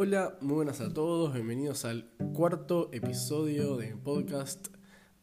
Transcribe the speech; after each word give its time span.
Hola, 0.00 0.38
muy 0.40 0.54
buenas 0.54 0.80
a 0.80 0.94
todos, 0.94 1.34
bienvenidos 1.34 1.84
al 1.84 2.08
cuarto 2.32 2.88
episodio 2.92 3.76
de 3.76 3.96
podcast 3.96 4.68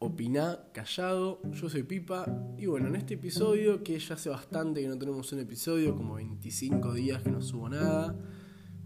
Opiná 0.00 0.68
Callado. 0.74 1.40
Yo 1.50 1.70
soy 1.70 1.82
Pipa 1.82 2.26
y 2.58 2.66
bueno, 2.66 2.88
en 2.88 2.96
este 2.96 3.14
episodio 3.14 3.82
que 3.82 3.98
ya 3.98 4.16
hace 4.16 4.28
bastante 4.28 4.82
que 4.82 4.88
no 4.88 4.98
tenemos 4.98 5.32
un 5.32 5.38
episodio, 5.38 5.96
como 5.96 6.16
25 6.16 6.92
días 6.92 7.22
que 7.22 7.30
no 7.30 7.40
subo 7.40 7.70
nada. 7.70 8.14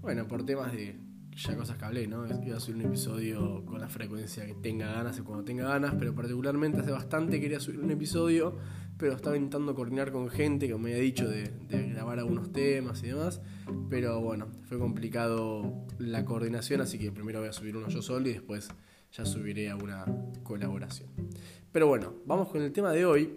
Bueno, 0.00 0.28
por 0.28 0.46
temas 0.46 0.70
de 0.70 1.00
ya 1.34 1.56
cosas 1.56 1.76
que 1.76 1.84
hablé, 1.84 2.06
¿no? 2.06 2.24
Iba 2.24 2.58
a 2.58 2.60
subir 2.60 2.76
un 2.76 2.86
episodio 2.86 3.64
con 3.66 3.80
la 3.80 3.88
frecuencia 3.88 4.46
que 4.46 4.54
tenga 4.54 4.92
ganas 4.92 5.18
y 5.18 5.22
cuando 5.22 5.42
tenga 5.42 5.64
ganas, 5.64 5.96
pero 5.98 6.14
particularmente 6.14 6.82
hace 6.82 6.92
bastante 6.92 7.40
quería 7.40 7.58
subir 7.58 7.80
un 7.80 7.90
episodio, 7.90 8.56
pero 9.00 9.14
estaba 9.14 9.34
intentando 9.34 9.74
coordinar 9.74 10.12
con 10.12 10.28
gente 10.28 10.68
que 10.68 10.76
me 10.76 10.90
había 10.90 11.02
dicho 11.02 11.26
de, 11.26 11.50
grabar 11.70 12.18
algunos 12.18 12.52
temas 12.52 13.02
y 13.02 13.06
demás, 13.06 13.40
pero 13.88 14.20
bueno, 14.20 14.48
fue 14.64 14.78
complicado 14.78 15.86
la 15.98 16.26
coordinación, 16.26 16.82
así 16.82 16.98
que 16.98 17.10
primero 17.10 17.40
voy 17.40 17.48
a 17.48 17.52
subir 17.52 17.76
uno 17.76 17.88
yo 17.88 18.02
solo 18.02 18.28
y 18.28 18.34
después 18.34 18.68
ya 19.12 19.24
subiré 19.24 19.70
a 19.70 19.76
una 19.76 20.04
colaboración. 20.42 21.08
Pero 21.72 21.86
bueno, 21.86 22.12
vamos 22.26 22.48
con 22.48 22.60
el 22.60 22.72
tema 22.72 22.92
de 22.92 23.06
hoy. 23.06 23.36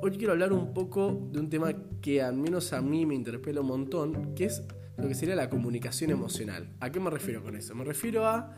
Hoy 0.00 0.12
quiero 0.12 0.34
hablar 0.34 0.52
un 0.52 0.72
poco 0.72 1.28
de 1.32 1.40
un 1.40 1.50
tema 1.50 1.72
que 2.00 2.22
al 2.22 2.36
menos 2.36 2.72
a 2.72 2.80
mí 2.80 3.04
me 3.04 3.16
interpela 3.16 3.60
un 3.60 3.66
montón, 3.66 4.34
que 4.36 4.44
es 4.44 4.62
lo 4.98 5.08
que 5.08 5.14
sería 5.14 5.34
la 5.34 5.50
comunicación 5.50 6.12
emocional. 6.12 6.68
¿A 6.78 6.92
qué 6.92 7.00
me 7.00 7.10
refiero 7.10 7.42
con 7.42 7.56
eso? 7.56 7.74
Me 7.74 7.84
refiero 7.84 8.26
a, 8.26 8.54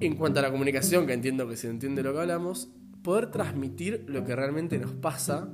en 0.00 0.14
cuanto 0.16 0.40
a 0.40 0.42
la 0.42 0.50
comunicación, 0.50 1.06
que 1.06 1.14
entiendo 1.14 1.48
que 1.48 1.56
se 1.56 1.70
entiende 1.70 2.02
lo 2.02 2.12
que 2.12 2.20
hablamos, 2.20 2.68
poder 3.02 3.30
transmitir 3.30 4.04
lo 4.08 4.24
que 4.24 4.36
realmente 4.36 4.78
nos 4.78 4.92
pasa 4.92 5.48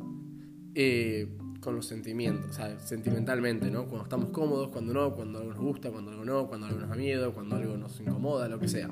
eh, 0.75 1.29
con 1.61 1.74
los 1.74 1.87
sentimientos, 1.87 2.51
o 2.51 2.52
sea, 2.52 2.79
sentimentalmente, 2.79 3.71
¿no? 3.71 3.87
Cuando 3.87 4.04
estamos 4.04 4.30
cómodos, 4.30 4.68
cuando 4.68 4.95
no, 4.95 5.15
cuando 5.15 5.38
algo 5.41 5.52
nos 5.52 5.60
gusta, 5.60 5.91
cuando 5.91 6.13
algo 6.13 6.24
no, 6.24 6.46
cuando 6.46 6.66
algo 6.66 6.80
nos 6.80 6.88
da 6.88 6.96
miedo, 6.96 7.32
cuando 7.32 7.57
algo 7.57 7.76
nos 7.76 8.01
incomoda, 8.01 8.49
lo 8.49 8.59
que 8.59 8.69
sea. 8.69 8.88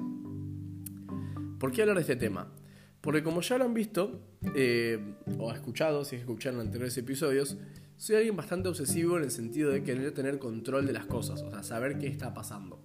¿Por 1.58 1.72
qué 1.72 1.82
hablar 1.82 1.96
de 1.96 2.02
este 2.02 2.16
tema? 2.16 2.52
Porque 3.00 3.22
como 3.22 3.40
ya 3.40 3.56
lo 3.56 3.64
han 3.64 3.74
visto, 3.74 4.20
eh, 4.54 5.14
o 5.38 5.52
escuchado, 5.52 6.04
si 6.04 6.16
escucharon 6.16 6.60
anteriores 6.60 6.98
episodios, 6.98 7.56
soy 7.96 8.16
alguien 8.16 8.36
bastante 8.36 8.68
obsesivo 8.68 9.16
en 9.16 9.24
el 9.24 9.30
sentido 9.30 9.70
de 9.70 9.82
querer 9.82 10.12
tener 10.12 10.38
control 10.38 10.86
de 10.86 10.92
las 10.92 11.06
cosas, 11.06 11.42
o 11.42 11.50
sea, 11.50 11.62
saber 11.62 11.98
qué 11.98 12.08
está 12.08 12.34
pasando. 12.34 12.80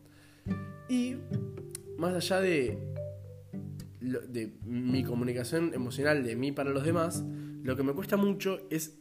Y 0.87 1.15
más 1.97 2.13
allá 2.13 2.39
de, 2.39 2.90
de 4.01 4.57
mi 4.65 5.03
comunicación 5.03 5.73
emocional 5.73 6.23
de 6.23 6.35
mí 6.35 6.51
para 6.51 6.71
los 6.71 6.83
demás, 6.83 7.23
lo 7.63 7.75
que 7.75 7.83
me 7.83 7.93
cuesta 7.93 8.17
mucho 8.17 8.67
es 8.69 8.97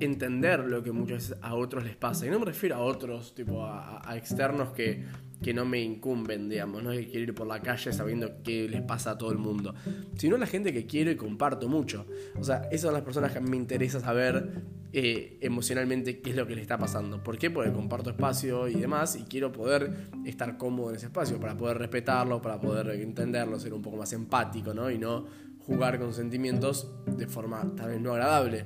entender 0.00 0.60
lo 0.64 0.82
que 0.82 0.92
muchas 0.92 1.28
veces 1.28 1.38
a 1.42 1.54
otros 1.54 1.84
les 1.84 1.96
pasa. 1.96 2.26
Y 2.26 2.30
no 2.30 2.38
me 2.38 2.46
refiero 2.46 2.76
a 2.76 2.80
otros, 2.80 3.34
tipo 3.34 3.64
a 3.64 4.16
externos 4.16 4.70
que 4.70 5.04
que 5.42 5.54
no 5.54 5.64
me 5.64 5.80
incumben, 5.80 6.48
digamos, 6.48 6.82
no 6.82 6.92
es 6.92 7.00
que 7.00 7.10
quiero 7.10 7.24
ir 7.24 7.34
por 7.34 7.46
la 7.46 7.60
calle 7.60 7.92
sabiendo 7.92 8.42
qué 8.42 8.68
les 8.68 8.82
pasa 8.82 9.12
a 9.12 9.18
todo 9.18 9.30
el 9.30 9.38
mundo, 9.38 9.74
sino 10.16 10.36
la 10.36 10.46
gente 10.46 10.72
que 10.72 10.86
quiero 10.86 11.10
y 11.10 11.16
comparto 11.16 11.68
mucho. 11.68 12.06
O 12.38 12.44
sea, 12.44 12.68
esas 12.70 12.82
son 12.82 12.94
las 12.94 13.02
personas 13.02 13.32
que 13.32 13.40
me 13.40 13.56
interesa 13.56 14.00
saber 14.00 14.62
eh, 14.92 15.38
emocionalmente 15.40 16.20
qué 16.20 16.30
es 16.30 16.36
lo 16.36 16.46
que 16.46 16.54
les 16.54 16.62
está 16.62 16.78
pasando. 16.78 17.22
¿Por 17.22 17.38
qué? 17.38 17.50
Porque 17.50 17.72
comparto 17.72 18.10
espacio 18.10 18.68
y 18.68 18.74
demás 18.74 19.16
y 19.16 19.24
quiero 19.24 19.52
poder 19.52 20.10
estar 20.24 20.56
cómodo 20.56 20.90
en 20.90 20.96
ese 20.96 21.06
espacio, 21.06 21.38
para 21.38 21.56
poder 21.56 21.78
respetarlo, 21.78 22.42
para 22.42 22.60
poder 22.60 22.88
entenderlo, 23.00 23.60
ser 23.60 23.74
un 23.74 23.82
poco 23.82 23.96
más 23.96 24.12
empático, 24.12 24.74
¿no? 24.74 24.90
Y 24.90 24.98
no 24.98 25.26
jugar 25.66 25.98
con 25.98 26.14
sentimientos 26.14 26.90
de 27.06 27.26
forma 27.28 27.74
tal 27.76 27.90
vez 27.90 28.00
no 28.00 28.12
agradable. 28.12 28.64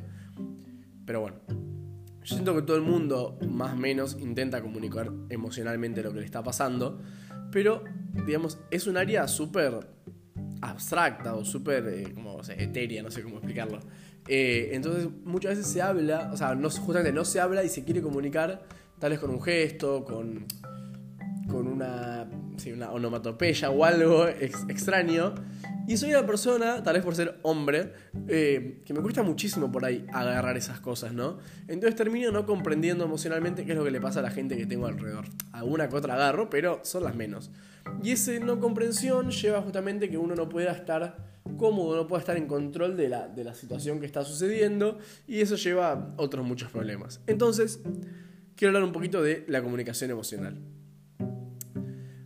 Pero 1.05 1.21
bueno, 1.21 1.37
yo 2.25 2.35
siento 2.35 2.55
que 2.55 2.63
todo 2.63 2.77
el 2.77 2.83
mundo, 2.83 3.39
más 3.49 3.73
o 3.73 3.77
menos, 3.77 4.17
intenta 4.21 4.63
comunicar 4.63 5.11
emocionalmente 5.29 6.03
lo 6.03 6.13
que 6.13 6.21
le 6.21 6.25
está 6.25 6.43
pasando, 6.43 7.01
pero, 7.51 7.85
digamos, 8.27 8.59
es 8.71 8.87
un 8.87 8.97
área 8.97 9.27
súper 9.29 9.89
abstracta 10.61 11.35
o 11.35 11.45
súper, 11.45 11.87
eh, 11.89 12.13
como, 12.15 12.37
o 12.37 12.43
etérea, 12.43 13.03
no 13.03 13.11
sé 13.11 13.23
cómo 13.23 13.37
explicarlo. 13.37 13.81
Eh, 14.29 14.71
entonces, 14.73 15.09
muchas 15.25 15.57
veces 15.57 15.73
se 15.73 15.83
habla, 15.83 16.31
o 16.33 16.37
sea, 16.37 16.55
no, 16.55 16.71
justamente 16.71 17.13
no 17.13 17.25
se 17.25 17.41
habla 17.41 17.65
y 17.65 17.69
se 17.69 17.85
quiere 17.85 18.01
comunicar, 18.01 18.63
tal 18.99 19.11
vez 19.11 19.19
con 19.19 19.31
un 19.31 19.43
gesto, 19.43 20.05
con, 20.05 20.47
con 21.49 21.67
una, 21.67 22.29
sí, 22.57 22.73
una 22.73 22.93
onomatopeya 22.93 23.71
o 23.71 23.85
algo 23.85 24.29
extraño, 24.29 25.35
y 25.87 25.97
soy 25.97 26.11
una 26.11 26.25
persona, 26.25 26.83
tal 26.83 26.95
vez 26.95 27.05
por 27.05 27.15
ser 27.15 27.39
hombre, 27.43 27.93
eh, 28.29 28.83
que 28.85 28.95
me 28.95 29.01
cuesta 29.01 29.23
muchísimo 29.23 29.73
por 29.73 29.85
ahí 29.85 30.07
agarrar 30.13 30.57
esas 30.57 30.81
cosas, 30.81 31.13
¿no? 31.13 31.39
Entonces 31.67 31.97
termino 31.97 32.31
no 32.31 32.47
comprendiendo 32.47 33.05
emocionalmente 33.05 33.65
qué 33.65 33.73
es 33.73 33.79
lo 33.79 33.85
que 33.85 33.91
le 33.91 34.01
pasa 34.01 34.21
a 34.21 34.23
la 34.23 34.31
gente 34.31 34.57
que 34.57 34.67
tengo 34.67 34.87
alrededor. 34.87 35.25
Alguna 35.51 35.89
que 35.89 35.97
otra 35.97 36.15
agarro, 36.15 36.49
pero 36.49 36.81
son 36.85 37.05
las 37.05 37.17
menos. 37.17 37.51
Y 38.03 38.13
esa 38.13 38.33
no 38.39 38.61
comprensión 38.61 39.31
lleva 39.31 39.61
justamente 39.61 40.09
que 40.09 40.19
uno 40.19 40.37
no 40.37 40.49
pueda 40.49 40.73
estar 40.73 41.33
cómodo, 41.57 41.97
no 41.97 42.07
pueda 42.07 42.21
estar 42.21 42.37
en 42.37 42.47
control 42.47 42.97
de 42.97 43.09
la, 43.09 43.29
de 43.29 43.43
la 43.43 43.55
situación 43.55 43.99
que 43.99 44.07
está 44.07 44.25
sucediendo, 44.25 44.99
y 45.27 45.41
eso 45.41 45.57
lleva 45.57 45.93
a 45.93 46.15
otros 46.17 46.47
muchos 46.47 46.71
problemas. 46.71 47.21
Entonces, 47.27 47.81
quiero 48.55 48.71
hablar 48.71 48.85
un 48.85 48.93
poquito 48.93 49.23
de 49.23 49.45
la 49.49 49.63
comunicación 49.63 50.11
emocional. 50.11 50.59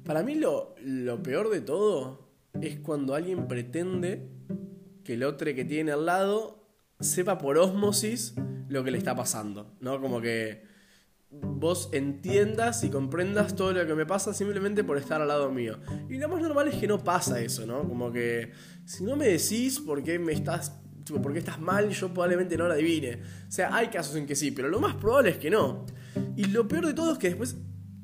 Para 0.04 0.22
mí 0.22 0.34
lo, 0.34 0.74
lo 0.84 1.22
peor 1.22 1.50
de 1.50 1.62
todo 1.62 2.25
es 2.62 2.80
cuando 2.80 3.14
alguien 3.14 3.48
pretende 3.48 4.28
que 5.04 5.14
el 5.14 5.24
otro 5.24 5.54
que 5.54 5.64
tiene 5.64 5.92
al 5.92 6.06
lado 6.06 6.68
sepa 7.00 7.38
por 7.38 7.58
osmosis 7.58 8.34
lo 8.68 8.82
que 8.82 8.90
le 8.90 8.98
está 8.98 9.14
pasando, 9.14 9.76
¿no? 9.80 10.00
Como 10.00 10.20
que 10.20 10.64
vos 11.30 11.90
entiendas 11.92 12.82
y 12.84 12.90
comprendas 12.90 13.54
todo 13.54 13.72
lo 13.72 13.86
que 13.86 13.94
me 13.94 14.06
pasa 14.06 14.32
simplemente 14.32 14.84
por 14.84 14.96
estar 14.98 15.20
al 15.20 15.28
lado 15.28 15.50
mío. 15.50 15.78
Y 16.08 16.18
lo 16.18 16.28
más 16.28 16.40
normal 16.40 16.68
es 16.68 16.76
que 16.76 16.86
no 16.86 17.02
pasa 17.02 17.40
eso, 17.40 17.66
¿no? 17.66 17.88
Como 17.88 18.12
que 18.12 18.52
si 18.84 19.04
no 19.04 19.16
me 19.16 19.28
decís 19.28 19.80
por 19.80 20.02
qué 20.02 20.18
me 20.18 20.32
estás 20.32 20.80
por 21.22 21.32
qué 21.32 21.38
estás 21.38 21.60
mal, 21.60 21.90
yo 21.90 22.08
probablemente 22.12 22.56
no 22.56 22.66
lo 22.66 22.72
adivine. 22.72 23.20
O 23.48 23.52
sea, 23.52 23.72
hay 23.74 23.88
casos 23.88 24.16
en 24.16 24.26
que 24.26 24.34
sí, 24.34 24.50
pero 24.50 24.68
lo 24.68 24.80
más 24.80 24.96
probable 24.96 25.30
es 25.30 25.36
que 25.38 25.50
no. 25.50 25.86
Y 26.36 26.46
lo 26.46 26.66
peor 26.66 26.86
de 26.86 26.94
todo 26.94 27.12
es 27.12 27.18
que 27.18 27.28
después 27.28 27.56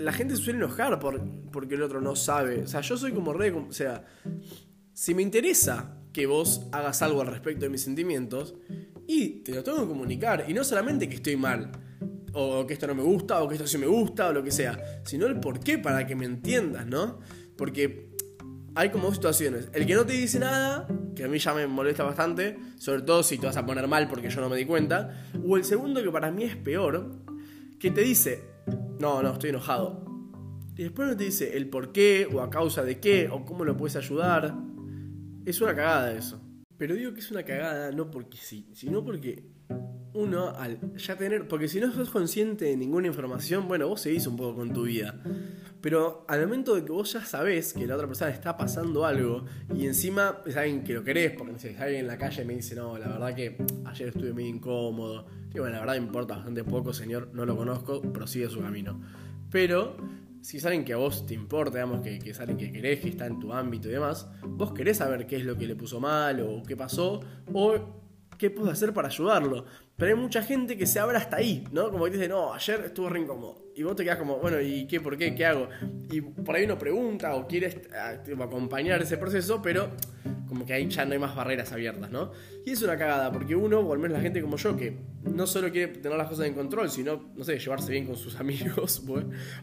la 0.03 0.13
gente 0.13 0.37
se 0.37 0.43
suele 0.43 0.59
enojar 0.59 0.99
por, 0.99 1.23
porque 1.51 1.75
el 1.75 1.83
otro 1.83 2.01
no 2.01 2.17
sabe. 2.17 2.63
O 2.63 2.67
sea, 2.67 2.81
yo 2.81 2.97
soy 2.97 3.13
como 3.13 3.33
re. 3.33 3.51
O 3.53 3.73
sea, 3.73 4.05
si 4.93 5.15
me 5.15 5.23
interesa 5.23 5.99
que 6.13 6.27
vos 6.27 6.67
hagas 6.73 7.03
algo 7.03 7.23
al 7.23 7.29
respecto 7.29 7.65
de 7.65 7.71
mis 7.71 7.83
sentimientos, 7.83 8.55
y 9.07 9.43
te 9.43 9.53
lo 9.53 9.63
tengo 9.63 9.83
que 9.83 9.89
comunicar. 9.89 10.45
Y 10.49 10.55
no 10.55 10.65
solamente 10.65 11.09
que 11.09 11.17
estoy 11.17 11.37
mal, 11.37 11.73
o 12.33 12.67
que 12.67 12.75
esto 12.75 12.87
no 12.87 12.95
me 12.95 13.03
gusta, 13.03 13.43
o 13.43 13.49
que 13.49 13.55
esto 13.55 13.67
sí 13.67 13.79
me 13.79 13.87
gusta, 13.87 14.29
o 14.29 14.33
lo 14.33 14.43
que 14.43 14.51
sea, 14.51 15.03
sino 15.05 15.27
el 15.27 15.41
por 15.41 15.61
qué 15.61 15.79
para 15.79 16.07
que 16.07 16.15
me 16.15 16.25
entiendas, 16.25 16.87
¿no? 16.87 17.21
Porque 17.57 18.11
hay 18.75 18.91
como 18.91 19.07
dos 19.07 19.15
situaciones. 19.17 19.69
El 19.73 19.87
que 19.87 19.95
no 19.95 20.07
te 20.07 20.15
dice 20.15 20.39
nada, 20.39 20.87
que 21.15 21.25
a 21.25 21.29
mí 21.29 21.39
ya 21.39 21.53
me 21.55 21.67
molesta 21.67 22.05
bastante, 22.05 22.59
sobre 22.79 23.03
todo 23.03 23.23
si 23.23 23.39
te 23.39 23.47
vas 23.47 23.57
a 23.57 23.67
poner 23.67 23.87
mal 23.87 24.09
porque 24.09 24.31
yo 24.31 24.41
no 24.41 24.49
me 24.49 24.57
di 24.57 24.65
cuenta. 24.65 25.27
O 25.47 25.57
el 25.57 25.65
segundo, 25.65 26.03
que 26.03 26.11
para 26.11 26.31
mí 26.31 26.45
es 26.45 26.57
peor, 26.57 27.19
que 27.79 27.91
te 27.91 28.01
dice, 28.01 28.52
no, 29.03 29.21
no, 29.21 29.33
estoy 29.33 29.51
enojado. 29.51 30.05
Y 30.77 30.85
después 30.85 31.09
no 31.09 31.17
te 31.17 31.25
dice 31.25 31.57
el 31.57 31.69
por 31.69 31.91
qué, 31.93 32.29
o 32.33 32.41
a 32.41 32.49
causa 32.49 32.85
de 32.85 33.01
qué, 33.01 33.29
o 33.29 33.45
cómo 33.45 33.65
lo 33.65 33.77
puedes 33.77 33.97
ayudar. 33.97 34.55
Es 35.45 35.61
una 35.61 35.75
cagada 35.75 36.13
eso. 36.13 36.41
Pero 36.79 36.95
digo 36.95 37.13
que 37.13 37.19
es 37.19 37.31
una 37.33 37.43
cagada 37.43 37.91
no 37.91 38.11
porque 38.11 38.39
sí, 38.39 38.69
sino 38.73 39.05
porque 39.05 39.45
uno 40.15 40.51
al 40.51 40.79
ya 40.97 41.17
tener, 41.17 41.49
porque 41.49 41.67
si 41.67 41.81
no 41.81 41.93
sos 41.93 42.11
consciente 42.11 42.67
de 42.67 42.77
ninguna 42.77 43.09
información, 43.09 43.67
bueno, 43.67 43.89
vos 43.89 44.03
seguís 44.03 44.27
un 44.29 44.37
poco 44.37 44.57
con 44.57 44.73
tu 44.73 44.85
vida. 44.85 45.21
Pero 45.81 46.25
al 46.29 46.43
momento 46.43 46.77
de 46.77 46.85
que 46.85 46.93
vos 46.93 47.13
ya 47.13 47.25
sabés 47.25 47.73
que 47.73 47.85
la 47.89 47.97
otra 47.97 48.07
persona 48.07 48.31
está 48.31 48.57
pasando 48.57 49.05
algo 49.05 49.45
y 49.75 49.87
encima 49.87 50.43
es 50.47 50.57
alguien 50.57 50.85
que 50.85 50.95
lo 50.95 51.03
querés, 51.03 51.33
porque 51.33 51.59
si 51.59 51.69
alguien 51.71 52.03
en 52.03 52.07
la 52.07 52.17
calle 52.17 52.45
me 52.45 52.55
dice, 52.55 52.77
no, 52.77 52.97
la 52.99 53.09
verdad 53.09 53.35
que 53.35 53.57
ayer 53.85 54.09
estuve 54.09 54.33
medio 54.33 54.49
incómodo, 54.49 55.27
y 55.55 55.59
bueno, 55.59 55.75
la 55.75 55.81
verdad 55.81 55.95
importa 55.97 56.37
bastante 56.37 56.65
poco, 56.65 56.93
señor, 56.93 57.31
no 57.33 57.45
lo 57.45 57.57
conozco, 57.57 58.01
prosigue 58.01 58.49
su 58.49 58.61
camino. 58.61 59.01
Pero 59.51 59.97
si 60.41 60.59
alguien 60.59 60.85
que 60.85 60.93
a 60.93 60.97
vos 60.97 61.27
te 61.27 61.35
importa, 61.35 61.79
digamos, 61.79 62.01
que, 62.01 62.19
que, 62.19 62.31
es 62.31 62.39
que 62.39 62.73
querés, 62.73 63.01
que 63.01 63.09
está 63.11 63.27
en 63.27 63.39
tu 63.39 63.53
ámbito 63.53 63.89
y 63.89 63.93
demás, 63.93 64.29
vos 64.47 64.73
querés 64.73 64.97
saber 64.99 65.27
qué 65.27 65.37
es 65.37 65.45
lo 65.45 65.57
que 65.57 65.67
le 65.67 65.77
puso 65.77 66.01
mal 66.01 66.41
o 66.41 66.63
qué 66.63 66.77
pasó 66.77 67.21
o 67.53 67.75
qué 68.39 68.51
puedo 68.51 68.71
hacer 68.71 68.93
para 68.93 69.09
ayudarlo. 69.09 69.67
Pero 69.97 70.17
hay 70.17 70.21
mucha 70.21 70.43
gente 70.43 70.77
que 70.77 70.87
se 70.87 70.99
abre 70.99 71.17
hasta 71.17 71.37
ahí, 71.37 71.65
¿no? 71.71 71.91
Como 71.93 72.07
que 72.07 72.13
dice, 72.13 72.29
no, 72.29 72.53
ayer 72.53 72.81
estuvo 72.87 73.09
re 73.09 73.21
incómodo. 73.21 73.67
Y 73.77 73.85
vos 73.85 73.95
te 73.95 74.03
quedas 74.03 74.19
como, 74.19 74.39
bueno, 74.39 74.61
¿y 74.61 74.87
qué? 74.87 75.01
¿Por 75.01 75.17
qué? 75.17 75.35
¿Qué 75.35 75.47
hago? 75.47 75.69
Y 76.11 76.21
por 76.23 76.57
ahí 76.57 76.65
uno 76.65 76.77
pregunta 76.77 77.35
o 77.37 77.47
quiere 77.47 77.83
acompañar 78.41 79.01
ese 79.01 79.17
proceso, 79.17 79.63
pero 79.63 79.91
como 80.53 80.67
que 80.67 80.75
ahí 80.75 80.87
ya 80.87 81.07
no 81.07 81.15
hay 81.15 81.19
más 81.19 81.35
barreras 81.35 81.73
abiertas, 81.73 82.11
¿no? 82.11 82.31
Y 82.67 82.73
es 82.73 82.83
una 82.83 82.99
cagada, 82.99 83.33
porque 83.33 83.57
uno, 83.57 83.81
o 83.81 83.93
al 83.95 83.99
menos 83.99 84.19
la 84.19 84.23
gente 84.23 84.43
como 84.43 84.59
yo, 84.59 84.77
que 84.77 84.99
no 85.23 85.47
solo 85.47 85.71
quiere 85.73 85.95
tener 85.95 86.19
las 86.19 86.29
cosas 86.29 86.47
en 86.47 86.53
control, 86.53 86.91
sino, 86.91 87.31
no 87.35 87.43
sé, 87.43 87.59
llevarse 87.59 87.91
bien 87.91 88.05
con 88.05 88.17
sus 88.17 88.37
amigos, 88.41 89.03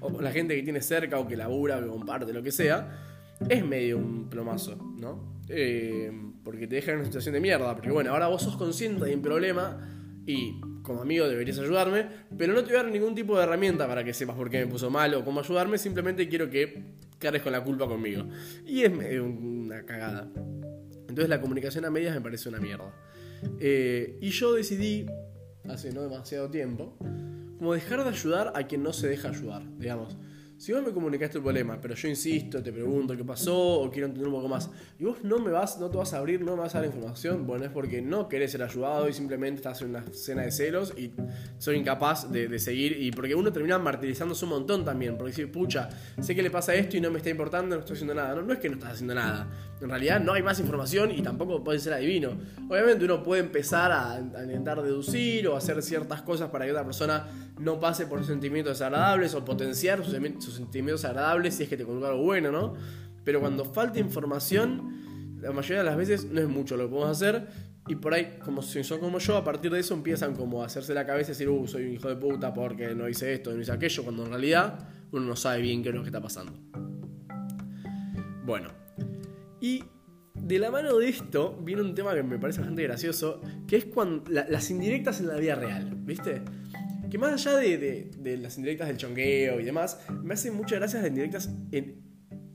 o 0.02 0.20
la 0.20 0.32
gente 0.32 0.56
que 0.56 0.64
tiene 0.64 0.82
cerca, 0.82 1.20
o 1.20 1.28
que 1.28 1.38
labura, 1.38 1.78
o 1.78 1.82
que 1.82 1.88
comparte, 1.88 2.34
lo 2.34 2.42
que 2.42 2.52
sea, 2.52 3.38
es 3.48 3.64
medio 3.64 4.00
un 4.00 4.32
plomazo, 4.32 4.78
¿no? 5.00 5.44
Eh, 5.48 6.12
porque 6.44 6.66
te 6.66 6.78
deja 6.78 6.94
en 6.94 6.98
una 6.98 7.06
situación 7.06 7.34
de 7.34 7.40
mierda, 7.40 7.76
porque 7.76 7.92
bueno, 7.92 8.10
ahora 8.10 8.26
vos 8.26 8.42
sos 8.42 8.58
consciente 8.58 9.06
de 9.06 9.14
un 9.14 9.22
problema 9.22 9.88
y 10.26 10.60
como 10.82 11.04
amigo 11.04 11.28
deberías 11.28 11.60
ayudarme, 11.60 12.08
pero 12.36 12.54
no 12.54 12.62
te 12.62 12.72
voy 12.72 12.80
a 12.80 12.84
dar 12.84 12.92
ningún 12.92 13.14
tipo 13.14 13.38
de 13.38 13.44
herramienta 13.44 13.88
para 13.88 14.04
que 14.04 14.12
sepas 14.12 14.36
por 14.36 14.50
qué 14.50 14.66
me 14.66 14.72
puso 14.72 14.90
mal 14.90 15.14
o 15.14 15.24
cómo 15.24 15.40
ayudarme, 15.40 15.78
simplemente 15.78 16.28
quiero 16.28 16.50
que 16.50 16.98
cargues 17.20 17.44
con 17.44 17.52
la 17.52 17.64
culpa 17.64 17.86
conmigo. 17.86 18.26
Y 18.66 18.84
es 18.84 18.92
una 19.22 19.86
cagada. 19.86 20.32
Entonces 21.10 21.30
la 21.30 21.42
comunicación 21.42 21.86
a 21.86 21.90
medias 21.90 22.16
me 22.16 22.22
parece 22.22 22.50
una 22.50 22.60
mierda. 22.60 22.94
Eh, 23.60 24.18
y 24.22 24.30
yo 24.30 24.54
decidí, 24.54 25.08
hace 25.68 25.92
no 25.92 26.02
demasiado 26.02 26.50
tiempo, 26.50 26.96
como 27.58 27.74
dejar 27.74 28.04
de 28.04 28.10
ayudar 28.10 28.54
a 28.56 28.64
quien 28.68 28.84
no 28.84 28.94
se 28.94 29.08
deja 29.08 29.30
ayudar, 29.30 29.64
digamos. 29.78 30.18
Si 30.60 30.74
vos 30.74 30.84
me 30.84 30.92
comunicaste 30.92 31.38
el 31.38 31.44
problema, 31.44 31.80
pero 31.82 31.96
yo 31.96 32.10
insisto, 32.10 32.62
te 32.62 32.74
pregunto 32.74 33.16
qué 33.16 33.24
pasó 33.24 33.58
o 33.58 33.90
quiero 33.90 34.08
entender 34.08 34.28
un 34.28 34.36
poco 34.36 34.50
más, 34.50 34.70
y 35.00 35.06
vos 35.06 35.24
no 35.24 35.40
me 35.40 35.52
vas, 35.52 35.80
no 35.80 35.90
te 35.90 35.96
vas 35.96 36.14
a 36.14 36.18
abrir, 36.18 36.42
no 36.42 36.58
me 36.58 36.64
vas 36.64 36.76
a 36.76 36.80
dar 36.80 36.88
información, 36.88 37.48
bueno, 37.48 37.64
es 37.64 37.72
porque 37.72 38.02
no 38.02 38.28
querés 38.28 38.52
ser 38.52 38.64
ayudado 38.64 39.08
y 39.08 39.14
simplemente 39.14 39.60
estás 39.60 39.82
en 39.84 39.92
una 39.92 40.00
escena 40.00 40.42
de 40.42 40.52
celos 40.52 40.94
y 40.98 41.14
soy 41.60 41.78
incapaz 41.78 42.30
de, 42.30 42.60
seguir. 42.60 43.02
Y 43.02 43.10
porque 43.12 43.36
uno 43.36 43.54
termina 43.54 43.80
martirizándose 43.80 44.44
un 44.44 44.52
montón 44.52 44.84
también, 44.84 45.16
porque 45.16 45.32
dice, 45.32 45.48
pucha, 45.48 45.88
sé 46.20 46.36
que 46.36 46.44
le 46.44 46.52
pasa 46.52 46.76
esto 46.76 46.98
y 46.98 47.00
no 47.00 47.10
me 47.10 47.20
está 47.20 47.30
importando, 47.30 47.78
no 47.78 47.80
estoy 47.80 47.94
haciendo 47.94 48.14
nada. 48.14 48.36
No, 48.36 48.42
no 48.42 48.52
es 48.52 48.60
que 48.60 48.68
no 48.68 48.76
estás 48.76 48.96
haciendo 48.96 49.16
nada. 49.16 49.48
En 49.80 49.88
realidad 49.88 50.20
no 50.20 50.34
hay 50.34 50.44
más 50.44 50.60
información 50.60 51.10
y 51.12 51.22
tampoco 51.22 51.64
puede 51.64 51.80
ser 51.80 51.94
adivino. 51.94 52.32
Obviamente 52.68 53.06
uno 53.06 53.24
puede 53.24 53.44
empezar 53.44 53.94
a, 53.94 54.16
a 54.16 54.44
intentar 54.44 54.82
deducir 54.82 55.48
o 55.48 55.56
hacer 55.56 55.82
ciertas 55.82 56.22
cosas 56.22 56.50
para 56.50 56.66
que 56.66 56.72
otra 56.72 56.84
persona 56.84 57.28
no 57.60 57.80
pase 57.80 58.08
por 58.08 58.24
sentimientos 58.26 58.80
desagradables 58.80 59.36
o 59.36 59.44
potenciar 59.44 60.04
sus, 60.04 60.14
sentimientos 60.56 61.06
agradables 61.06 61.56
si 61.56 61.64
es 61.64 61.70
que 61.70 61.78
te 61.78 61.86
contó 61.86 62.08
algo 62.08 62.24
bueno, 62.24 62.52
¿no? 62.52 62.74
Pero 63.24 63.42
cuando 63.42 63.66
falta 63.66 64.00
información, 64.00 65.38
la 65.42 65.52
mayoría 65.52 65.80
de 65.80 65.84
las 65.84 65.98
veces 65.98 66.26
no 66.26 66.40
es 66.40 66.48
mucho 66.48 66.78
lo 66.78 66.86
que 66.86 66.90
podemos 66.90 67.12
hacer. 67.12 67.48
Y 67.88 67.96
por 67.96 68.14
ahí, 68.14 68.38
como 68.44 68.62
si 68.62 68.84
son 68.84 69.00
como 69.00 69.20
yo, 69.20 69.36
a 69.36 69.44
partir 69.44 69.72
de 69.72 69.80
eso 69.80 69.94
empiezan 69.94 70.36
como 70.36 70.64
a 70.64 70.68
hacerse 70.68 70.94
la 70.94 71.06
cabeza 71.06 71.32
y 71.32 71.34
decir, 71.34 71.50
uh, 71.50 71.68
soy 71.68 71.86
un 71.86 71.94
hijo 71.94 72.08
de 72.08 72.16
puta 72.16 72.54
porque 72.54 72.96
no 72.96 73.10
hice 73.10 73.34
esto, 73.34 73.52
no 73.52 73.60
hice 73.60 73.72
aquello, 73.72 74.04
cuando 74.04 74.24
en 74.24 74.30
realidad 74.30 74.88
uno 75.12 75.26
no 75.26 75.36
sabe 75.36 75.62
bien 75.62 75.84
qué 75.84 75.90
es 75.90 75.96
lo 75.96 76.02
que 76.02 76.10
está 76.10 76.22
pasando. 76.22 76.54
Bueno, 78.46 78.70
y 79.60 79.84
de 80.34 80.60
la 80.60 80.72
mano 80.72 80.98
de 80.98 81.10
esto 81.10 81.58
viene 81.62 81.82
un 81.82 81.94
tema 81.94 82.14
que 82.14 82.24
me 82.24 82.40
parece 82.40 82.60
bastante 82.60 82.84
gracioso, 82.84 83.42
que 83.68 83.78
es 83.78 83.86
cuando 83.86 84.24
las 84.32 84.70
indirectas 84.72 85.20
en 85.20 85.28
la 85.28 85.36
vida 85.36 85.56
real, 85.56 85.96
¿viste? 85.96 86.42
Que 87.10 87.18
más 87.18 87.34
allá 87.34 87.58
de, 87.58 88.38
las 88.42 88.58
indirectas 88.58 88.88
del 88.88 88.98
chongueo 88.98 89.60
y 89.60 89.64
demás, 89.64 90.00
me 90.24 90.34
hacen 90.34 90.56
muchas 90.56 90.80
gracias 90.80 91.02
las 91.02 91.10
indirectas 91.10 91.50
en, 91.72 92.02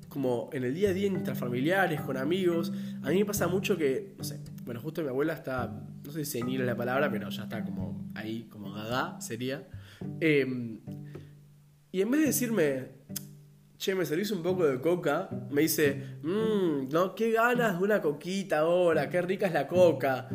como 0.09 0.49
en 0.53 0.65
el 0.65 0.75
día 0.75 0.91
a 0.91 0.93
día 0.93 1.09
intrafamiliares, 1.09 2.01
con 2.01 2.17
amigos. 2.17 2.73
A 3.03 3.11
mí 3.11 3.19
me 3.19 3.25
pasa 3.25 3.49
mucho 3.49 3.77
que, 3.77 4.15
no 4.17 4.23
sé, 4.23 4.41
bueno, 4.65 4.81
justo 4.81 5.03
mi 5.03 5.09
abuela 5.09 5.35
está, 5.35 5.67
no 6.05 6.12
sé 6.12 6.25
si 6.25 6.39
senil 6.39 6.65
la 6.65 6.77
palabra, 6.77 7.11
pero 7.11 7.29
ya 7.31 7.43
está 7.43 7.65
como 7.65 8.12
ahí, 8.15 8.45
como 8.49 8.73
gaga 8.73 9.21
sería. 9.21 9.67
Em, 10.21 10.81
y 11.91 12.00
en 12.00 12.11
vez 12.11 12.21
de 12.21 12.27
decirme, 12.27 12.89
che, 13.77 13.95
me 13.95 14.05
servís 14.05 14.31
un 14.31 14.43
poco 14.43 14.67
de 14.67 14.81
coca, 14.81 15.29
me 15.50 15.62
dice, 15.62 16.19
mmm, 16.23 16.89
no, 16.91 17.15
qué 17.15 17.33
ganas 17.33 17.79
de 17.79 17.85
una 17.85 18.00
coquita 18.00 18.61
ahora, 18.61 19.11
qué 19.11 19.21
rica 19.21 19.47
es 19.47 19.53
la 19.53 19.67
coca 19.67 20.29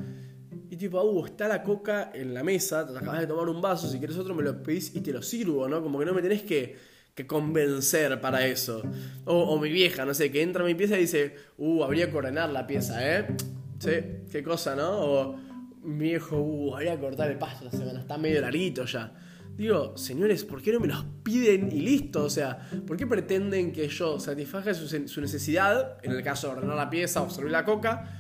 tipo, 0.75 1.01
uh, 1.01 1.25
está 1.25 1.47
la 1.47 1.63
coca 1.63 2.11
en 2.13 2.33
la 2.33 2.43
mesa, 2.43 2.85
te 2.85 2.95
acabas 2.95 3.21
de 3.21 3.27
tomar 3.27 3.49
un 3.49 3.59
vaso, 3.59 3.89
si 3.89 3.97
quieres 3.97 4.17
otro 4.17 4.35
me 4.35 4.43
lo 4.43 4.61
pedís 4.61 4.95
y 4.95 5.01
te 5.01 5.11
lo 5.11 5.21
sirvo, 5.21 5.67
¿no? 5.67 5.81
Como 5.81 5.97
que 5.97 6.05
no 6.05 6.13
me 6.13 6.21
tenés 6.21 6.43
que, 6.43 6.75
que 7.15 7.25
convencer 7.25 8.21
para 8.21 8.45
eso. 8.45 8.83
O, 9.25 9.59
mi 9.59 9.71
vieja, 9.71 10.05
no 10.05 10.13
sé, 10.13 10.31
que 10.31 10.41
entra 10.43 10.63
a 10.63 10.67
mi 10.67 10.75
pieza 10.75 10.95
y 10.97 11.01
dice, 11.01 11.35
uh, 11.57 11.83
habría 11.83 12.11
que 12.11 12.17
ordenar 12.17 12.51
la 12.51 12.67
pieza, 12.67 12.99
¿eh? 13.01 13.27
Sí, 13.79 13.91
qué 14.31 14.43
cosa, 14.43 14.75
¿no? 14.75 14.89
O 14.91 15.35
mi 15.83 16.09
viejo, 16.09 16.37
uh, 16.37 16.75
habría 16.75 16.95
que 16.95 17.01
cortar 17.01 17.31
el 17.31 17.37
pasto 17.37 17.65
la 17.65 17.71
semana, 17.71 18.01
está 18.01 18.17
medio 18.17 18.39
larguito 18.41 18.85
ya. 18.85 19.13
Digo, 19.57 19.97
señores, 19.97 20.45
¿por 20.45 20.61
qué 20.61 20.71
no 20.71 20.79
me 20.79 20.87
los 20.87 21.03
piden 21.23 21.69
y 21.71 21.81
listo? 21.81 22.23
O 22.23 22.29
sea, 22.29 22.59
¿por 22.85 22.95
qué 22.95 23.07
pretenden 23.07 23.73
que 23.73 23.87
yo 23.89 24.19
satisfaga 24.19 24.73
su, 24.73 24.87
su 24.87 25.19
necesidad, 25.19 25.97
en 26.03 26.11
el 26.11 26.23
caso 26.23 26.47
de 26.47 26.53
ordenar 26.53 26.77
la 26.77 26.89
pieza 26.89 27.21
o 27.23 27.29
servir 27.29 27.51
la 27.51 27.65
coca, 27.65 28.18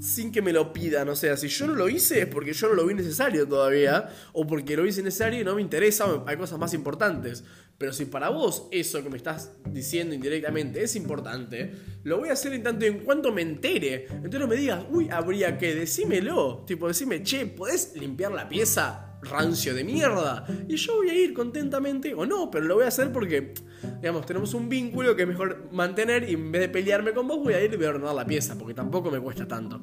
sin 0.00 0.32
que 0.32 0.42
me 0.42 0.52
lo 0.52 0.72
pidan. 0.72 1.08
O 1.08 1.16
sea, 1.16 1.36
si 1.36 1.48
yo 1.48 1.66
no 1.66 1.74
lo 1.74 1.88
hice 1.88 2.22
es 2.22 2.26
porque 2.26 2.52
yo 2.52 2.68
no 2.68 2.74
lo 2.74 2.86
vi 2.86 2.94
necesario 2.94 3.46
todavía, 3.46 4.08
o 4.32 4.46
porque 4.46 4.76
lo 4.76 4.86
hice 4.86 5.02
necesario 5.02 5.40
y 5.40 5.44
no 5.44 5.54
me 5.54 5.62
interesa, 5.62 6.06
hay 6.26 6.36
cosas 6.36 6.58
más 6.58 6.74
importantes. 6.74 7.44
Pero 7.78 7.92
si 7.92 8.06
para 8.06 8.28
vos 8.28 8.66
eso 8.72 9.02
que 9.02 9.08
me 9.08 9.16
estás 9.16 9.52
diciendo 9.70 10.14
indirectamente 10.14 10.82
es 10.82 10.96
importante, 10.96 11.72
lo 12.02 12.18
voy 12.18 12.28
a 12.28 12.32
hacer 12.32 12.52
en 12.52 12.64
tanto 12.64 12.84
en 12.84 13.00
cuanto 13.00 13.32
me 13.32 13.42
entere. 13.42 14.06
Entonces 14.10 14.40
no 14.40 14.48
me 14.48 14.56
digas, 14.56 14.84
uy, 14.90 15.08
habría 15.10 15.56
que, 15.56 15.74
decímelo. 15.76 16.64
Tipo, 16.66 16.88
decime, 16.88 17.22
che, 17.22 17.46
¿podés 17.46 17.94
limpiar 17.94 18.32
la 18.32 18.48
pieza? 18.48 19.07
Rancio 19.22 19.74
de 19.74 19.84
mierda. 19.84 20.46
Y 20.68 20.76
yo 20.76 20.96
voy 20.96 21.10
a 21.10 21.14
ir 21.14 21.34
contentamente, 21.34 22.14
o 22.14 22.26
no, 22.26 22.50
pero 22.50 22.64
lo 22.64 22.76
voy 22.76 22.84
a 22.84 22.88
hacer 22.88 23.12
porque, 23.12 23.54
digamos, 24.00 24.26
tenemos 24.26 24.54
un 24.54 24.68
vínculo 24.68 25.16
que 25.16 25.22
es 25.22 25.28
mejor 25.28 25.68
mantener 25.72 26.28
y 26.28 26.34
en 26.34 26.52
vez 26.52 26.62
de 26.62 26.68
pelearme 26.68 27.12
con 27.12 27.26
vos 27.26 27.38
voy 27.38 27.54
a 27.54 27.64
ir 27.64 27.72
y 27.72 27.76
voy 27.76 27.86
a 27.86 27.90
ordenar 27.90 28.14
la 28.14 28.26
pieza, 28.26 28.56
porque 28.56 28.74
tampoco 28.74 29.10
me 29.10 29.20
cuesta 29.20 29.46
tanto. 29.46 29.80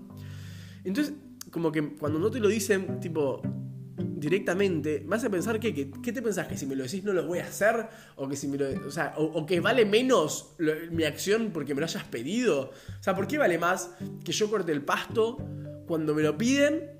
Entonces, 0.83 1.13
como 1.51 1.71
que 1.71 1.95
cuando 1.95 2.19
no 2.19 2.29
te 2.29 2.39
lo 2.39 2.47
dicen, 2.47 2.99
tipo, 2.99 3.41
directamente, 3.97 5.03
me 5.05 5.15
hace 5.15 5.29
pensar 5.29 5.59
que, 5.59 5.73
¿qué 5.73 6.11
te 6.11 6.21
pensás? 6.21 6.47
¿Que 6.47 6.57
si 6.57 6.65
me 6.65 6.75
lo 6.75 6.83
decís 6.83 7.03
no 7.03 7.13
lo 7.13 7.25
voy 7.25 7.39
a 7.39 7.45
hacer? 7.45 7.87
¿O 8.15 8.27
que 8.27 8.35
si 8.35 8.47
lo, 8.57 8.65
o 8.87 8.91
sea, 8.91 9.13
o, 9.17 9.45
que 9.45 9.59
vale 9.59 9.85
menos 9.85 10.55
mi 10.91 11.03
acción 11.03 11.51
porque 11.53 11.73
me 11.73 11.81
lo 11.81 11.85
hayas 11.85 12.03
pedido? 12.05 12.71
O 12.99 13.03
sea, 13.03 13.15
¿por 13.15 13.27
qué 13.27 13.37
vale 13.37 13.57
más 13.57 13.91
que 14.23 14.31
yo 14.31 14.49
corte 14.49 14.71
el 14.71 14.83
pasto 14.83 15.37
cuando 15.87 16.15
me 16.15 16.23
lo 16.23 16.37
piden 16.37 16.94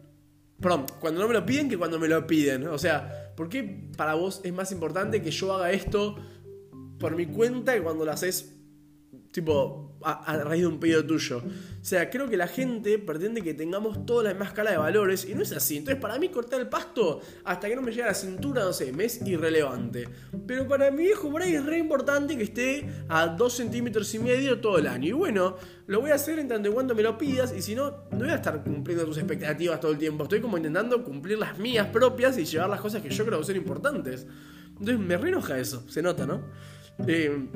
Perdón, 0.59 0.85
cuando 0.99 1.21
no 1.21 1.27
me 1.27 1.33
lo 1.33 1.45
piden 1.45 1.69
que 1.69 1.77
cuando 1.77 1.99
me 1.99 2.07
lo 2.07 2.25
piden. 2.25 2.67
O 2.67 2.77
sea, 2.77 3.33
¿por 3.35 3.49
qué 3.49 3.63
para 3.97 4.13
vos 4.13 4.41
es 4.43 4.53
más 4.53 4.71
importante 4.71 5.21
que 5.21 5.31
yo 5.31 5.53
haga 5.53 5.71
esto 5.71 6.15
por 6.99 7.15
mi 7.15 7.25
cuenta 7.25 7.73
que 7.73 7.81
cuando 7.81 8.05
lo 8.05 8.11
haces 8.11 8.54
tipo 9.35 9.97
a, 10.01 10.37
raíz 10.37 10.61
de 10.61 10.67
un 10.67 10.79
pedido 10.79 11.05
tuyo. 11.05 11.39
O 11.39 11.83
sea, 11.85 12.09
creo 12.09 12.29
que 12.29 12.37
la 12.37 12.47
gente 12.47 12.97
pretende 12.99 13.41
que 13.41 13.53
tengamos 13.53 14.05
toda 14.05 14.23
la 14.23 14.29
misma 14.29 14.45
escala 14.45 14.71
de 14.71 14.77
valores 14.77 15.27
y 15.29 15.35
no 15.35 15.41
es 15.41 15.51
así. 15.51 15.75
Entonces, 15.75 16.01
para 16.01 16.17
mí 16.17 16.29
cortar 16.29 16.61
el 16.61 16.69
pasto 16.69 17.19
hasta 17.43 17.67
que 17.67 17.75
no 17.75 17.81
me 17.81 17.91
llegue 17.91 18.03
a 18.03 18.07
la 18.07 18.13
cintura, 18.13 18.63
no 18.63 18.71
sé, 18.71 18.93
me 18.93 19.03
es 19.03 19.21
irrelevante. 19.27 20.07
Pero 20.47 20.65
para 20.69 20.89
mi 20.89 21.03
viejo 21.03 21.29
por 21.29 21.41
ahí 21.41 21.53
es 21.53 21.65
re 21.65 21.77
importante 21.79 22.37
que 22.37 22.43
esté 22.43 22.89
a 23.09 23.27
2 23.27 23.53
centímetros 23.53 24.13
y 24.15 24.19
medio 24.19 24.61
todo 24.61 24.77
el 24.77 24.87
año. 24.87 25.09
Y 25.09 25.11
bueno, 25.11 25.57
lo 25.87 25.99
voy 25.99 26.11
a 26.11 26.15
hacer 26.15 26.39
en 26.39 26.47
tanto 26.47 26.69
y 26.69 26.71
cuanto 26.71 26.95
me 26.95 27.03
lo 27.03 27.17
pidas 27.17 27.53
y 27.53 27.61
si 27.61 27.75
no, 27.75 28.05
no 28.11 28.19
voy 28.19 28.29
a 28.29 28.35
estar 28.35 28.63
cumpliendo 28.63 29.03
tus 29.03 29.17
expectativas 29.17 29.81
todo 29.81 29.91
el 29.91 29.97
tiempo. 29.97 30.23
Estoy 30.23 30.39
como 30.39 30.55
intentando 30.55 31.03
cumplir 31.03 31.37
las 31.37 31.59
mías 31.59 31.87
propias 31.87 32.37
y 32.37 32.45
llevar 32.45 32.69
las 32.69 32.79
cosas 32.79 33.01
que 33.01 33.09
yo 33.09 33.25
creo 33.25 33.39
que 33.39 33.45
son 33.45 33.57
importantes. 33.57 34.25
Entonces 34.69 34.97
me 34.97 35.17
re 35.17 35.27
enoja 35.27 35.59
eso, 35.59 35.83
se 35.89 36.01
nota, 36.01 36.25
¿no? 36.25 36.41
Eh, 37.05 37.49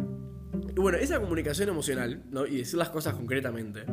bueno, 0.76 0.98
esa 0.98 1.20
comunicación 1.20 1.70
emocional, 1.70 2.24
¿no? 2.32 2.46
Y 2.46 2.58
decir 2.58 2.78
las 2.78 2.90
cosas 2.90 3.14
concretamente. 3.14 3.86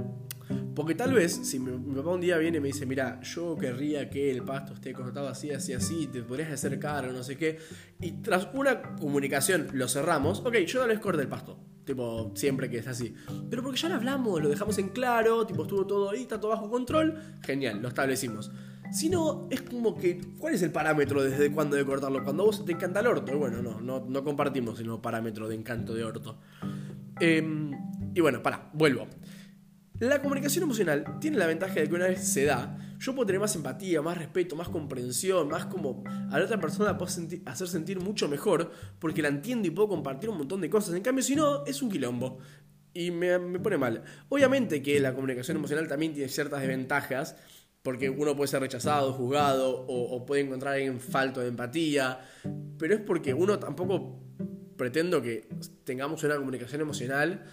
Porque 0.74 0.94
tal 0.94 1.14
vez, 1.14 1.32
si 1.32 1.58
mi, 1.58 1.94
papá 1.94 2.10
un 2.10 2.20
día 2.20 2.36
viene 2.36 2.58
y 2.58 2.60
me 2.60 2.68
dice, 2.68 2.84
mira, 2.84 3.18
yo 3.22 3.56
querría 3.56 4.10
que 4.10 4.30
el 4.30 4.42
pasto 4.42 4.74
esté 4.74 4.92
cortado 4.92 5.26
así, 5.26 5.50
así, 5.50 5.72
así, 5.72 6.06
te 6.06 6.22
podrías 6.22 6.52
hacer 6.52 6.78
caro, 6.78 7.12
no 7.12 7.22
sé 7.22 7.36
qué. 7.36 7.58
Y 7.98 8.12
tras 8.20 8.48
una 8.52 8.82
comunicación 8.96 9.68
lo 9.72 9.88
cerramos, 9.88 10.40
ok, 10.40 10.56
yo 10.66 10.80
tal 10.80 10.90
vez 10.90 10.98
corte 10.98 11.22
el 11.22 11.28
pasto. 11.28 11.58
Tipo, 11.84 12.32
siempre 12.34 12.68
que 12.68 12.78
es 12.78 12.86
así. 12.88 13.14
Pero 13.48 13.62
porque 13.62 13.78
ya 13.78 13.88
lo 13.88 13.94
hablamos, 13.94 14.42
lo 14.42 14.50
dejamos 14.50 14.76
en 14.76 14.90
claro, 14.90 15.46
tipo, 15.46 15.62
estuvo 15.62 15.86
todo 15.86 16.10
ahí, 16.10 16.22
está 16.22 16.38
todo 16.38 16.50
bajo 16.50 16.68
control. 16.68 17.22
Genial, 17.42 17.80
lo 17.80 17.88
establecimos. 17.88 18.50
Si 18.92 19.08
no, 19.08 19.48
es 19.50 19.62
como 19.62 19.96
que, 19.96 20.20
¿cuál 20.38 20.54
es 20.54 20.62
el 20.62 20.70
parámetro 20.72 21.22
desde 21.22 21.50
cuándo 21.50 21.76
de 21.76 21.84
cortarlo? 21.84 22.22
Cuando 22.22 22.44
vos 22.44 22.64
te 22.64 22.72
encanta 22.72 23.00
el 23.00 23.06
orto. 23.06 23.36
Bueno, 23.36 23.62
no, 23.62 23.80
no, 23.80 24.04
no 24.06 24.24
compartimos 24.24 24.78
el 24.80 24.88
parámetro 25.00 25.48
de 25.48 25.54
encanto 25.54 25.94
de 25.94 26.04
orto. 26.04 26.38
Em, 27.20 27.72
y 28.14 28.20
bueno, 28.20 28.42
para, 28.42 28.70
vuelvo. 28.72 29.06
La 29.98 30.20
comunicación 30.20 30.64
emocional 30.64 31.18
tiene 31.20 31.38
la 31.38 31.46
ventaja 31.46 31.74
de 31.74 31.88
que 31.88 31.94
una 31.94 32.06
vez 32.06 32.28
se 32.28 32.44
da, 32.44 32.76
yo 32.98 33.14
puedo 33.14 33.26
tener 33.26 33.40
más 33.40 33.56
empatía, 33.56 34.02
más 34.02 34.18
respeto, 34.18 34.54
más 34.54 34.68
comprensión, 34.68 35.48
más 35.48 35.64
como 35.66 36.04
a 36.30 36.38
la 36.38 36.44
otra 36.44 36.60
persona 36.60 36.92
la 36.92 36.98
puedo 36.98 37.10
hacer 37.46 37.68
sentir 37.68 37.98
mucho 38.00 38.28
mejor 38.28 38.70
porque 38.98 39.22
la 39.22 39.28
entiendo 39.28 39.68
y 39.68 39.70
puedo 39.70 39.88
compartir 39.88 40.28
un 40.28 40.36
montón 40.36 40.60
de 40.60 40.68
cosas. 40.68 40.94
En 40.94 41.02
cambio, 41.02 41.24
si 41.24 41.34
no, 41.34 41.64
es 41.64 41.80
un 41.80 41.90
quilombo. 41.90 42.38
Y 42.92 43.10
me, 43.10 43.38
me 43.38 43.58
pone 43.58 43.76
mal. 43.76 44.04
Obviamente 44.28 44.82
que 44.82 45.00
la 45.00 45.14
comunicación 45.14 45.56
emocional 45.58 45.86
también 45.88 46.12
tiene 46.14 46.28
ciertas 46.28 46.60
desventajas 46.60 47.36
porque 47.86 48.10
uno 48.10 48.34
puede 48.34 48.48
ser 48.48 48.60
rechazado, 48.60 49.12
juzgado 49.12 49.84
o, 49.86 50.26
puede 50.26 50.42
encontrar 50.42 50.76
en 50.80 50.98
falto 50.98 51.40
de 51.40 51.46
empatía, 51.46 52.18
pero 52.76 52.96
es 52.96 53.00
porque 53.00 53.32
uno 53.32 53.60
tampoco 53.60 54.18
pretendo 54.76 55.22
que 55.22 55.46
tengamos 55.84 56.24
una 56.24 56.34
comunicación 56.34 56.80
emocional 56.80 57.44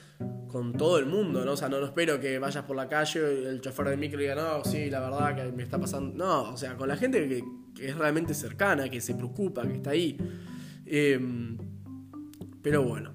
con 0.48 0.74
todo 0.74 0.98
el 0.98 1.06
mundo, 1.06 1.46
¿no? 1.46 1.52
O 1.52 1.56
sea, 1.56 1.70
no, 1.70 1.86
espero 1.86 2.20
que 2.20 2.40
vayas 2.40 2.64
por 2.64 2.76
la 2.76 2.90
calle 2.90 3.44
y 3.44 3.46
el 3.46 3.62
chofer 3.62 3.90
de 3.90 3.98
micro 3.98 4.20
diga, 4.20 4.34
no, 4.34 4.64
sí, 4.64 4.90
la 4.90 5.02
verdad 5.02 5.36
que 5.36 5.52
me 5.52 5.62
está 5.62 5.78
pasando. 5.78 6.16
No, 6.16 6.52
o 6.52 6.58
sea, 6.58 6.76
con 6.78 6.88
la 6.88 6.98
gente 6.98 7.30
que, 7.30 7.86
es 7.88 7.96
realmente 7.96 8.34
cercana, 8.34 8.90
que 8.90 9.02
se 9.02 9.14
preocupa, 9.14 9.62
que 9.68 9.76
está 9.76 9.92
ahí. 9.92 10.18
Em, 10.88 11.60
pero 12.60 12.82
bueno. 12.82 13.13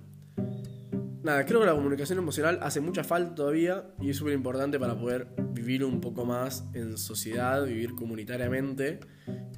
Nada, 1.22 1.44
creo 1.44 1.60
que 1.60 1.66
la 1.66 1.74
comunicación 1.74 2.18
emocional 2.18 2.58
hace 2.62 2.80
mucha 2.80 3.04
falta 3.04 3.34
todavía 3.34 3.84
y 4.00 4.10
es 4.10 4.16
súper 4.16 4.34
importante 4.34 4.78
para 4.78 4.98
poder 4.98 5.28
vivir 5.52 5.84
un 5.84 6.00
poco 6.00 6.24
más 6.24 6.64
en 6.74 6.96
sociedad, 6.96 7.64
vivir 7.64 7.94
comunitariamente, 7.94 9.00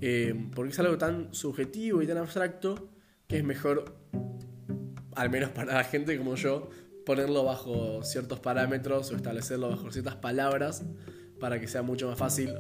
eh, 0.01 0.49
porque 0.55 0.73
es 0.73 0.79
algo 0.79 0.99
tan 0.99 1.33
subjetivo 1.35 2.03
y 2.03 2.07
tan 2.07 2.19
abstracto 2.19 2.91
que 3.27 3.39
es 3.39 3.45
mejor, 3.45 3.97
al 5.15 5.31
menos 5.31 5.51
para 5.51 5.75
la 5.75 5.85
gente 5.85 6.17
como 6.19 6.35
yo, 6.35 6.71
ponerlo 7.07 7.45
bajo 7.45 8.03
ciertos 8.03 8.41
parámetros 8.41 9.11
o 9.11 9.17
establecerlo 9.17 9.71
bajo 9.71 9.91
ciertas 9.91 10.17
palabras 10.17 10.85
para 11.39 11.61
que 11.61 11.69
sea 11.69 11.83
mucho 11.83 12.09
más 12.09 12.19
fácil 12.19 12.55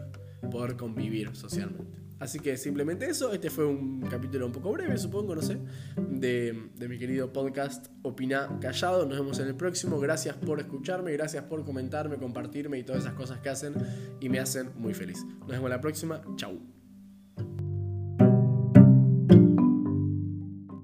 poder 0.50 0.76
convivir 0.76 1.36
socialmente. 1.36 1.98
Así 2.20 2.38
que 2.38 2.56
simplemente 2.58 3.06
eso, 3.06 3.32
este 3.32 3.48
fue 3.48 3.66
un 3.66 4.02
capítulo 4.02 4.46
un 4.46 4.52
poco 4.52 4.70
breve, 4.72 4.96
supongo, 4.98 5.34
no 5.34 5.40
sé, 5.40 5.58
de, 5.96 6.68
de, 6.76 6.88
mi 6.88 6.98
querido 6.98 7.32
podcast 7.32 7.86
Opina 8.02 8.58
Callado. 8.60 9.06
Nos 9.06 9.18
vemos 9.18 9.38
en 9.38 9.48
el 9.48 9.56
próximo. 9.56 9.98
Gracias 9.98 10.36
por 10.36 10.60
escucharme, 10.60 11.12
gracias 11.12 11.44
por 11.44 11.64
comentarme, 11.64 12.18
compartirme 12.18 12.78
y 12.78 12.84
todas 12.84 13.02
esas 13.02 13.14
cosas 13.14 13.40
que 13.40 13.48
hacen 13.48 13.74
y 14.20 14.28
me 14.28 14.38
hacen 14.38 14.70
muy 14.76 14.92
feliz. 14.92 15.24
Nos 15.40 15.48
vemos 15.48 15.64
en 15.64 15.70
la 15.70 15.80
próxima. 15.80 16.20
Chau. 16.36 16.79